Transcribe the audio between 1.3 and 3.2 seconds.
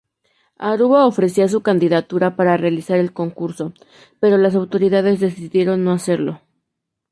su candidatura para realizar el